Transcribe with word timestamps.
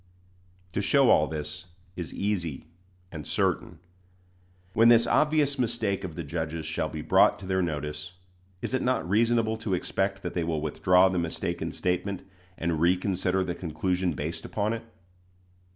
To 0.73 0.81
show 0.81 1.11
all 1.11 1.27
this 1.27 1.65
is 1.95 2.11
easy 2.11 2.65
and 3.11 3.27
certain. 3.27 3.77
When 4.73 4.89
this 4.89 5.05
obvious 5.05 5.59
mistake 5.59 6.03
of 6.03 6.15
the 6.15 6.23
judges 6.23 6.65
shall 6.65 6.89
be 6.89 7.03
brought 7.03 7.37
to 7.37 7.45
their 7.45 7.61
notice, 7.61 8.13
is 8.63 8.73
it 8.73 8.81
not 8.81 9.07
reasonable 9.07 9.57
to 9.57 9.75
expect 9.75 10.23
that 10.23 10.33
they 10.33 10.43
will 10.43 10.59
withdraw 10.59 11.07
the 11.07 11.19
mistaken 11.19 11.71
statement, 11.71 12.23
and 12.57 12.81
reconsider 12.81 13.43
the 13.43 13.53
conclusion 13.53 14.13
based 14.13 14.43
upon 14.43 14.73
it? 14.73 14.83